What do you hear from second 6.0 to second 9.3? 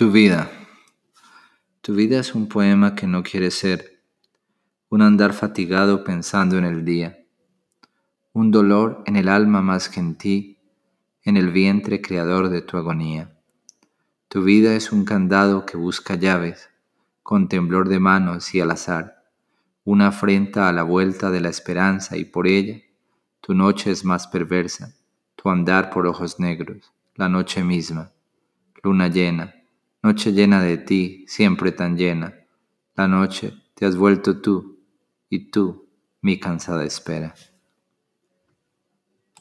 pensando en el día, un dolor en el